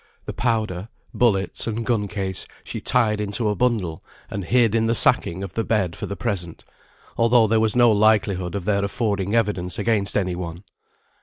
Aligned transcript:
The 0.25 0.33
powder, 0.33 0.89
bullets, 1.13 1.67
and 1.67 1.85
gun 1.85 2.07
case, 2.07 2.47
she 2.63 2.81
tied 2.81 3.21
into 3.21 3.49
a 3.49 3.55
bundle, 3.55 4.03
and 4.31 4.43
hid 4.43 4.73
in 4.73 4.87
the 4.87 4.95
sacking 4.95 5.43
of 5.43 5.53
the 5.53 5.63
bed 5.63 5.95
for 5.95 6.07
the 6.07 6.15
present, 6.15 6.65
although 7.17 7.45
there 7.45 7.59
was 7.59 7.75
no 7.75 7.91
likelihood 7.91 8.55
of 8.55 8.65
their 8.65 8.83
affording 8.83 9.35
evidence 9.35 9.77
against 9.77 10.17
any 10.17 10.33
one. 10.35 10.63